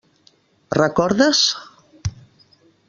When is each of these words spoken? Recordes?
Recordes? 0.81 1.39